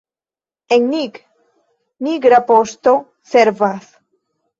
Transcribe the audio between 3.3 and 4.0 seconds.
servas.